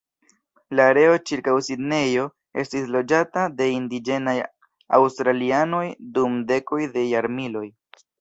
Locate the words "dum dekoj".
6.17-6.81